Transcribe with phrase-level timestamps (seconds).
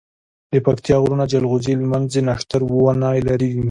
[0.53, 3.49] دپکتيا غرونه جلغوزي، لمنځی، نښتر ونی لری